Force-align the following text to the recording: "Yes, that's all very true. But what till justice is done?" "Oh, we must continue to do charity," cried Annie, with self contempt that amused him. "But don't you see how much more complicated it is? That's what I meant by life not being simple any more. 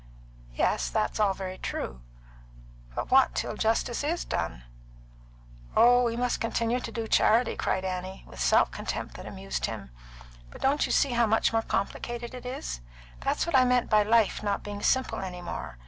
"Yes, 0.55 0.89
that's 0.89 1.19
all 1.19 1.35
very 1.35 1.59
true. 1.59 2.01
But 2.95 3.11
what 3.11 3.35
till 3.35 3.55
justice 3.55 4.03
is 4.03 4.25
done?" 4.25 4.63
"Oh, 5.77 6.01
we 6.05 6.17
must 6.17 6.41
continue 6.41 6.79
to 6.79 6.91
do 6.91 7.07
charity," 7.07 7.55
cried 7.55 7.85
Annie, 7.85 8.23
with 8.25 8.39
self 8.41 8.71
contempt 8.71 9.13
that 9.15 9.27
amused 9.27 9.67
him. 9.67 9.91
"But 10.49 10.59
don't 10.59 10.87
you 10.87 10.91
see 10.91 11.11
how 11.11 11.27
much 11.27 11.53
more 11.53 11.61
complicated 11.61 12.33
it 12.33 12.47
is? 12.47 12.81
That's 13.19 13.45
what 13.45 13.53
I 13.55 13.63
meant 13.63 13.91
by 13.91 14.01
life 14.01 14.41
not 14.41 14.63
being 14.63 14.81
simple 14.81 15.19
any 15.19 15.43
more. 15.43 15.77